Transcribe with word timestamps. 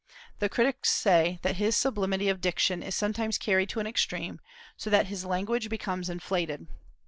The 0.39 0.49
critics 0.49 0.89
say 0.89 1.37
that 1.43 1.57
his 1.57 1.77
sublimity 1.77 2.27
of 2.27 2.41
diction 2.41 2.81
is 2.81 2.95
sometimes 2.95 3.37
carried 3.37 3.69
to 3.69 3.79
an 3.81 3.85
extreme, 3.85 4.39
so 4.75 4.89
that 4.89 5.05
his 5.09 5.25
language 5.25 5.69
becomes 5.69 6.09
inflated. 6.09 6.65